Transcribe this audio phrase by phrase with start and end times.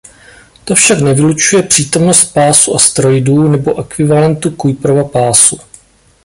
[0.65, 5.59] To však nevylučuje přítomnost pásu asteroidů nebo ekvivalentu Kuiperova pásu.